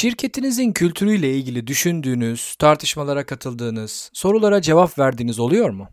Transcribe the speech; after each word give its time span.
Şirketinizin 0.00 0.72
kültürüyle 0.72 1.34
ilgili 1.34 1.66
düşündüğünüz, 1.66 2.54
tartışmalara 2.58 3.26
katıldığınız, 3.26 4.10
sorulara 4.12 4.62
cevap 4.62 4.98
verdiğiniz 4.98 5.38
oluyor 5.38 5.70
mu? 5.70 5.88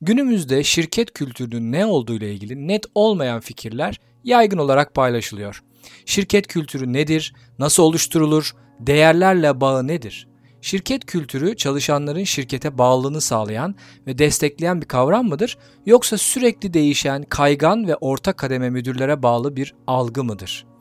Günümüzde 0.00 0.64
şirket 0.64 1.12
kültürünün 1.12 1.72
ne 1.72 1.86
olduğu 1.86 2.14
ile 2.14 2.32
ilgili 2.32 2.68
net 2.68 2.84
olmayan 2.94 3.40
fikirler 3.40 4.00
yaygın 4.24 4.58
olarak 4.58 4.94
paylaşılıyor. 4.94 5.62
Şirket 6.06 6.46
kültürü 6.46 6.92
nedir? 6.92 7.34
Nasıl 7.58 7.82
oluşturulur? 7.82 8.52
Değerlerle 8.80 9.60
bağı 9.60 9.86
nedir? 9.86 10.28
Şirket 10.60 11.06
kültürü 11.06 11.56
çalışanların 11.56 12.24
şirkete 12.24 12.78
bağlılığını 12.78 13.20
sağlayan 13.20 13.74
ve 14.06 14.18
destekleyen 14.18 14.80
bir 14.80 14.86
kavram 14.86 15.28
mıdır? 15.28 15.58
Yoksa 15.86 16.18
sürekli 16.18 16.74
değişen, 16.74 17.22
kaygan 17.22 17.88
ve 17.88 17.96
orta 17.96 18.32
kademe 18.32 18.70
müdürlere 18.70 19.22
bağlı 19.22 19.56
bir 19.56 19.74
algı 19.86 20.24
mıdır? 20.24 20.75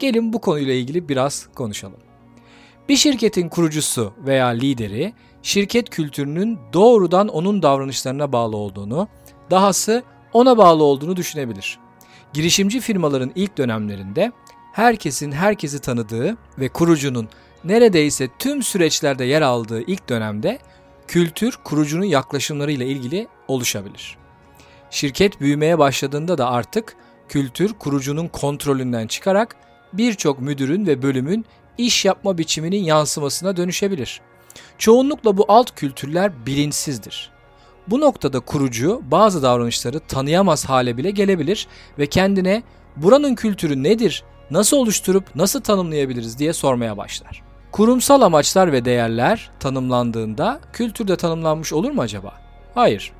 Gelin 0.00 0.32
bu 0.32 0.40
konuyla 0.40 0.74
ilgili 0.74 1.08
biraz 1.08 1.46
konuşalım. 1.54 2.00
Bir 2.88 2.96
şirketin 2.96 3.48
kurucusu 3.48 4.12
veya 4.26 4.46
lideri 4.46 5.12
şirket 5.42 5.90
kültürünün 5.90 6.58
doğrudan 6.72 7.28
onun 7.28 7.62
davranışlarına 7.62 8.32
bağlı 8.32 8.56
olduğunu, 8.56 9.08
dahası 9.50 10.02
ona 10.32 10.58
bağlı 10.58 10.84
olduğunu 10.84 11.16
düşünebilir. 11.16 11.78
Girişimci 12.32 12.80
firmaların 12.80 13.32
ilk 13.34 13.58
dönemlerinde 13.58 14.32
herkesin 14.72 15.32
herkesi 15.32 15.78
tanıdığı 15.78 16.36
ve 16.58 16.68
kurucunun 16.68 17.28
neredeyse 17.64 18.28
tüm 18.38 18.62
süreçlerde 18.62 19.24
yer 19.24 19.42
aldığı 19.42 19.82
ilk 19.82 20.08
dönemde 20.08 20.58
kültür 21.08 21.58
kurucunun 21.64 22.04
yaklaşımlarıyla 22.04 22.86
ilgili 22.86 23.28
oluşabilir. 23.48 24.16
Şirket 24.90 25.40
büyümeye 25.40 25.78
başladığında 25.78 26.38
da 26.38 26.50
artık 26.50 26.96
kültür 27.28 27.72
kurucunun 27.72 28.28
kontrolünden 28.28 29.06
çıkarak 29.06 29.56
birçok 29.92 30.40
müdürün 30.40 30.86
ve 30.86 31.02
bölümün 31.02 31.44
iş 31.78 32.04
yapma 32.04 32.38
biçiminin 32.38 32.84
yansımasına 32.84 33.56
dönüşebilir. 33.56 34.20
Çoğunlukla 34.78 35.36
bu 35.36 35.44
alt 35.48 35.74
kültürler 35.74 36.46
bilinçsizdir. 36.46 37.30
Bu 37.86 38.00
noktada 38.00 38.40
kurucu 38.40 39.02
bazı 39.10 39.42
davranışları 39.42 40.00
tanıyamaz 40.00 40.64
hale 40.64 40.96
bile 40.96 41.10
gelebilir 41.10 41.68
ve 41.98 42.06
kendine 42.06 42.62
buranın 42.96 43.34
kültürü 43.34 43.82
nedir, 43.82 44.24
nasıl 44.50 44.76
oluşturup 44.76 45.36
nasıl 45.36 45.60
tanımlayabiliriz 45.60 46.38
diye 46.38 46.52
sormaya 46.52 46.96
başlar. 46.96 47.42
Kurumsal 47.72 48.20
amaçlar 48.22 48.72
ve 48.72 48.84
değerler 48.84 49.50
tanımlandığında 49.60 50.60
kültürde 50.72 51.16
tanımlanmış 51.16 51.72
olur 51.72 51.90
mu 51.90 52.02
acaba? 52.02 52.32
Hayır. 52.74 53.12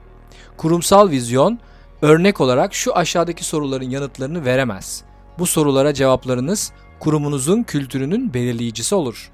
Kurumsal 0.56 1.10
vizyon 1.10 1.58
örnek 2.02 2.40
olarak 2.40 2.74
şu 2.74 2.96
aşağıdaki 2.96 3.44
soruların 3.44 3.90
yanıtlarını 3.90 4.44
veremez. 4.44 5.04
Bu 5.40 5.46
sorulara 5.46 5.94
cevaplarınız 5.94 6.72
kurumunuzun 6.98 7.62
kültürünün 7.62 8.34
belirleyicisi 8.34 8.94
olur. 8.94 9.30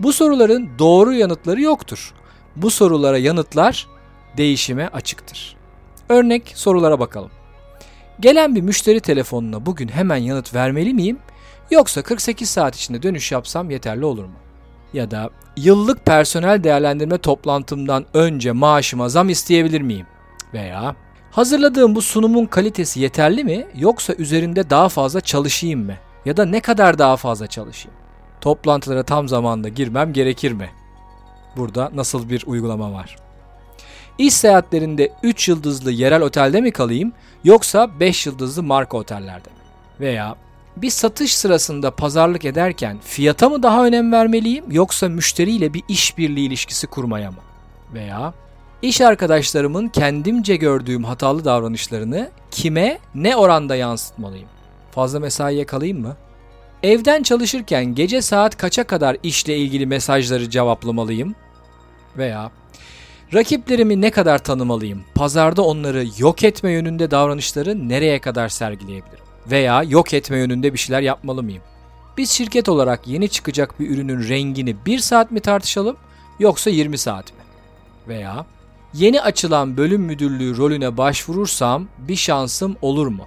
Bu 0.00 0.12
soruların 0.12 0.68
doğru 0.78 1.12
yanıtları 1.12 1.60
yoktur. 1.60 2.14
Bu 2.56 2.70
sorulara 2.70 3.18
yanıtlar 3.18 3.86
değişime 4.36 4.88
açıktır. 4.88 5.56
Örnek 6.08 6.52
sorulara 6.54 7.00
bakalım. 7.00 7.30
Gelen 8.20 8.54
bir 8.54 8.60
müşteri 8.60 9.00
telefonuna 9.00 9.66
bugün 9.66 9.88
hemen 9.88 10.16
yanıt 10.16 10.54
vermeli 10.54 10.94
miyim 10.94 11.18
yoksa 11.70 12.02
48 12.02 12.50
saat 12.50 12.76
içinde 12.76 13.02
dönüş 13.02 13.32
yapsam 13.32 13.70
yeterli 13.70 14.04
olur 14.04 14.24
mu? 14.24 14.36
Ya 14.92 15.10
da 15.10 15.30
yıllık 15.56 16.06
personel 16.06 16.64
değerlendirme 16.64 17.18
toplantımdan 17.18 18.04
önce 18.14 18.52
maaşıma 18.52 19.08
zam 19.08 19.28
isteyebilir 19.28 19.80
miyim? 19.80 20.06
Veya 20.52 20.96
hazırladığım 21.34 21.94
bu 21.94 22.02
sunumun 22.02 22.46
kalitesi 22.46 23.00
yeterli 23.00 23.44
mi 23.44 23.66
yoksa 23.76 24.14
üzerinde 24.14 24.70
daha 24.70 24.88
fazla 24.88 25.20
çalışayım 25.20 25.84
mı? 25.84 25.94
Ya 26.24 26.36
da 26.36 26.44
ne 26.44 26.60
kadar 26.60 26.98
daha 26.98 27.16
fazla 27.16 27.46
çalışayım? 27.46 27.98
Toplantılara 28.40 29.02
tam 29.02 29.28
zamanda 29.28 29.68
girmem 29.68 30.12
gerekir 30.12 30.52
mi? 30.52 30.70
Burada 31.56 31.90
nasıl 31.94 32.28
bir 32.28 32.44
uygulama 32.46 32.92
var? 32.92 33.16
İş 34.18 34.34
seyahatlerinde 34.34 35.12
3 35.22 35.48
yıldızlı 35.48 35.90
yerel 35.90 36.22
otelde 36.22 36.60
mi 36.60 36.72
kalayım 36.72 37.12
yoksa 37.44 38.00
5 38.00 38.26
yıldızlı 38.26 38.62
marka 38.62 38.96
otellerde 38.96 39.48
mi? 39.48 39.56
Veya 40.00 40.36
bir 40.76 40.90
satış 40.90 41.36
sırasında 41.36 41.90
pazarlık 41.90 42.44
ederken 42.44 42.98
fiyata 43.04 43.48
mı 43.48 43.62
daha 43.62 43.86
önem 43.86 44.12
vermeliyim 44.12 44.64
yoksa 44.70 45.08
müşteriyle 45.08 45.74
bir 45.74 45.82
işbirliği 45.88 46.46
ilişkisi 46.46 46.86
kurmaya 46.86 47.30
mı? 47.30 47.38
Veya 47.94 48.34
iş 48.88 49.00
arkadaşlarımın 49.00 49.88
kendimce 49.88 50.56
gördüğüm 50.56 51.04
hatalı 51.04 51.44
davranışlarını 51.44 52.30
kime 52.50 52.98
ne 53.14 53.36
oranda 53.36 53.76
yansıtmalıyım? 53.76 54.48
Fazla 54.90 55.20
mesaiye 55.20 55.66
kalayım 55.66 56.00
mı? 56.00 56.16
Evden 56.82 57.22
çalışırken 57.22 57.94
gece 57.94 58.22
saat 58.22 58.56
kaça 58.56 58.84
kadar 58.84 59.16
işle 59.22 59.56
ilgili 59.56 59.86
mesajları 59.86 60.50
cevaplamalıyım? 60.50 61.34
Veya 62.16 62.50
rakiplerimi 63.34 64.00
ne 64.00 64.10
kadar 64.10 64.38
tanımalıyım? 64.38 65.04
Pazarda 65.14 65.62
onları 65.62 66.04
yok 66.18 66.44
etme 66.44 66.72
yönünde 66.72 67.10
davranışları 67.10 67.88
nereye 67.88 68.20
kadar 68.20 68.48
sergileyebilirim? 68.48 69.24
Veya 69.50 69.82
yok 69.82 70.14
etme 70.14 70.38
yönünde 70.38 70.72
bir 70.72 70.78
şeyler 70.78 71.00
yapmalı 71.00 71.42
mıyım? 71.42 71.62
Biz 72.16 72.30
şirket 72.30 72.68
olarak 72.68 73.06
yeni 73.06 73.28
çıkacak 73.28 73.80
bir 73.80 73.90
ürünün 73.90 74.28
rengini 74.28 74.76
1 74.86 74.98
saat 74.98 75.30
mi 75.30 75.40
tartışalım 75.40 75.96
yoksa 76.38 76.70
20 76.70 76.98
saat 76.98 77.32
mi? 77.32 77.40
Veya 78.08 78.46
yeni 78.94 79.20
açılan 79.20 79.76
bölüm 79.76 80.02
müdürlüğü 80.02 80.56
rolüne 80.56 80.96
başvurursam 80.96 81.88
bir 81.98 82.16
şansım 82.16 82.76
olur 82.82 83.06
mu? 83.06 83.26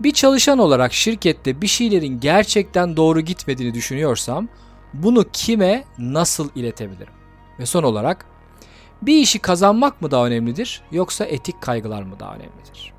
Bir 0.00 0.12
çalışan 0.12 0.58
olarak 0.58 0.92
şirkette 0.92 1.60
bir 1.60 1.66
şeylerin 1.66 2.20
gerçekten 2.20 2.96
doğru 2.96 3.20
gitmediğini 3.20 3.74
düşünüyorsam 3.74 4.48
bunu 4.94 5.24
kime 5.32 5.84
nasıl 5.98 6.48
iletebilirim? 6.54 7.12
Ve 7.58 7.66
son 7.66 7.82
olarak 7.82 8.26
bir 9.02 9.16
işi 9.16 9.38
kazanmak 9.38 10.02
mı 10.02 10.10
daha 10.10 10.26
önemlidir 10.26 10.82
yoksa 10.92 11.24
etik 11.24 11.60
kaygılar 11.60 12.02
mı 12.02 12.20
daha 12.20 12.34
önemlidir? 12.34 12.92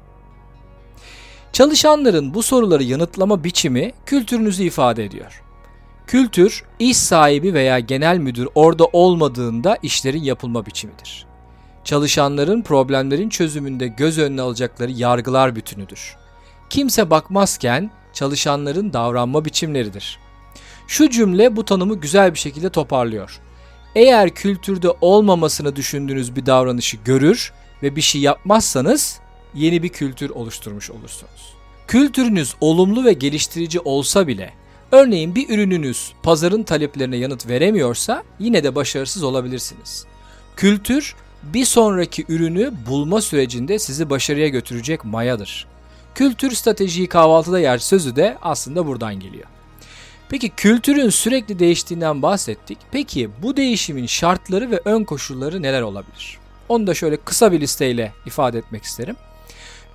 Çalışanların 1.53 2.33
bu 2.33 2.43
soruları 2.43 2.83
yanıtlama 2.83 3.43
biçimi 3.43 3.91
kültürünüzü 4.05 4.63
ifade 4.63 5.05
ediyor. 5.05 5.41
Kültür, 6.07 6.63
iş 6.79 6.97
sahibi 6.97 7.53
veya 7.53 7.79
genel 7.79 8.17
müdür 8.17 8.47
orada 8.55 8.85
olmadığında 8.85 9.77
işlerin 9.81 10.23
yapılma 10.23 10.65
biçimidir. 10.65 11.25
Çalışanların 11.85 12.61
problemlerin 12.61 13.29
çözümünde 13.29 13.87
göz 13.87 14.19
önüne 14.19 14.41
alacakları 14.41 14.91
yargılar 14.91 15.55
bütünüdür 15.55 16.15
kimse 16.69 17.09
bakmazken 17.09 17.91
çalışanların 18.13 18.93
davranma 18.93 19.45
biçimleridir. 19.45 20.19
Şu 20.87 21.09
cümle 21.09 21.55
bu 21.55 21.65
tanımı 21.65 21.95
güzel 21.95 22.33
bir 22.33 22.39
şekilde 22.39 22.69
toparlıyor. 22.69 23.39
Eğer 23.95 24.29
kültürde 24.29 24.89
olmamasını 25.01 25.75
düşündüğünüz 25.75 26.35
bir 26.35 26.45
davranışı 26.45 26.97
görür 27.05 27.53
ve 27.83 27.95
bir 27.95 28.01
şey 28.01 28.21
yapmazsanız 28.21 29.19
yeni 29.53 29.83
bir 29.83 29.89
kültür 29.89 30.29
oluşturmuş 30.29 30.91
olursunuz. 30.91 31.55
Kültürünüz 31.87 32.55
olumlu 32.61 33.05
ve 33.05 33.13
geliştirici 33.13 33.79
olsa 33.79 34.27
bile 34.27 34.53
örneğin 34.91 35.35
bir 35.35 35.49
ürününüz 35.49 36.13
pazarın 36.23 36.63
taleplerine 36.63 37.17
yanıt 37.17 37.47
veremiyorsa 37.47 38.23
yine 38.39 38.63
de 38.63 38.75
başarısız 38.75 39.23
olabilirsiniz. 39.23 40.05
Kültür 40.55 41.15
bir 41.53 41.65
sonraki 41.65 42.25
ürünü 42.29 42.71
bulma 42.87 43.21
sürecinde 43.21 43.79
sizi 43.79 44.09
başarıya 44.09 44.47
götürecek 44.47 45.05
mayadır. 45.05 45.67
Kültür 46.15 46.51
stratejiyi 46.51 47.07
kahvaltıda 47.07 47.59
yer 47.59 47.77
sözü 47.77 48.15
de 48.15 48.37
aslında 48.41 48.87
buradan 48.87 49.19
geliyor. 49.19 49.45
Peki 50.29 50.49
kültürün 50.49 51.09
sürekli 51.09 51.59
değiştiğinden 51.59 52.21
bahsettik. 52.21 52.77
Peki 52.91 53.29
bu 53.41 53.57
değişimin 53.57 54.05
şartları 54.05 54.71
ve 54.71 54.81
ön 54.85 55.03
koşulları 55.03 55.61
neler 55.61 55.81
olabilir? 55.81 56.37
Onu 56.69 56.87
da 56.87 56.93
şöyle 56.93 57.17
kısa 57.17 57.51
bir 57.51 57.61
listeyle 57.61 58.13
ifade 58.25 58.57
etmek 58.57 58.83
isterim. 58.83 59.15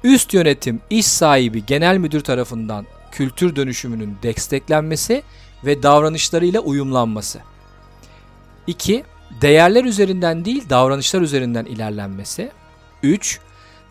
Üst 0.05 0.35
yönetim, 0.35 0.81
iş 0.91 1.07
sahibi, 1.07 1.67
genel 1.67 1.97
müdür 1.97 2.21
tarafından 2.21 2.87
kültür 3.13 3.57
dönüşümünün 3.57 4.17
desteklenmesi 4.23 5.23
ve 5.65 5.83
davranışlarıyla 5.83 6.61
uyumlanması. 6.61 7.41
2. 8.67 9.05
Değerler 9.41 9.85
üzerinden 9.85 10.45
değil 10.45 10.65
davranışlar 10.71 11.21
üzerinden 11.21 11.65
ilerlenmesi. 11.65 12.51
3. 13.03 13.41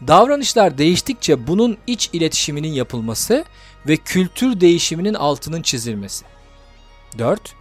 Davranışlar 0.08 0.78
değiştikçe 0.78 1.48
bunun 1.48 1.78
iç 1.88 2.10
iletişiminin 2.14 2.74
yapılması 2.74 3.46
ve 3.88 3.98
kültür 3.98 4.62
değişiminin 4.62 5.14
altının 5.14 5.62
çizilmesi. 5.62 6.26
4. 7.18 7.56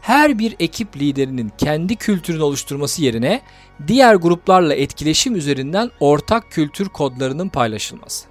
Her 0.00 0.38
bir 0.38 0.56
ekip 0.60 0.96
liderinin 0.96 1.52
kendi 1.58 1.96
kültürünü 1.96 2.42
oluşturması 2.42 3.02
yerine 3.02 3.40
diğer 3.86 4.14
gruplarla 4.14 4.74
etkileşim 4.74 5.36
üzerinden 5.36 5.90
ortak 6.00 6.50
kültür 6.50 6.88
kodlarının 6.88 7.48
paylaşılması. 7.48 8.26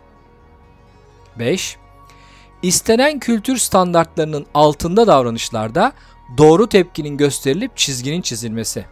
5. 1.39 1.77
İstenen 2.61 3.19
kültür 3.19 3.57
standartlarının 3.57 4.45
altında 4.53 5.07
davranışlarda 5.07 5.93
doğru 6.37 6.69
tepkinin 6.69 7.17
gösterilip 7.17 7.77
çizginin 7.77 8.21
çizilmesi. 8.21 8.85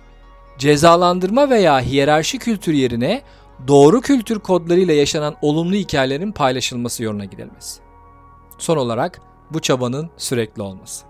Cezalandırma 0.58 1.50
veya 1.50 1.82
hiyerarşi 1.82 2.40
kültür 2.40 2.74
yerine 2.74 3.22
doğru 3.68 4.02
kültür 4.02 4.40
kodlarıyla 4.40 4.94
yaşanan 4.94 5.36
olumlu 5.42 5.76
hikayelerin 5.76 6.32
paylaşılması 6.32 7.04
yoluna 7.04 7.26
gidilmesi. 7.26 7.82
Son 8.58 8.78
olarak 8.78 9.22
bu 9.52 9.60
çabanın 9.60 10.10
sürekli 10.18 10.62
olması. 10.62 11.06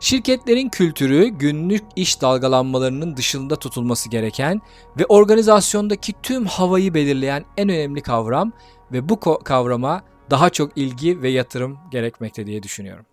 Şirketlerin 0.00 0.68
kültürü 0.68 1.28
günlük 1.28 1.84
iş 1.96 2.22
dalgalanmalarının 2.22 3.16
dışında 3.16 3.56
tutulması 3.56 4.10
gereken 4.10 4.60
ve 4.98 5.06
organizasyondaki 5.06 6.12
tüm 6.22 6.46
havayı 6.46 6.94
belirleyen 6.94 7.44
en 7.56 7.68
önemli 7.68 8.00
kavram 8.00 8.52
ve 8.92 9.08
bu 9.08 9.20
kavrama 9.20 10.02
daha 10.30 10.50
çok 10.50 10.78
ilgi 10.78 11.22
ve 11.22 11.30
yatırım 11.30 11.78
gerekmekte 11.90 12.46
diye 12.46 12.62
düşünüyorum. 12.62 13.06